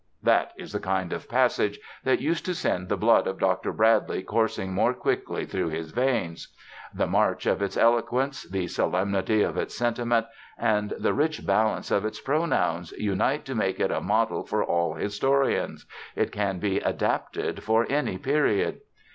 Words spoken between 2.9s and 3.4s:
blood of